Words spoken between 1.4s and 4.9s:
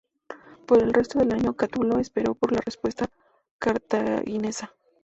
Cátulo esperó por la respuesta cartaginesa.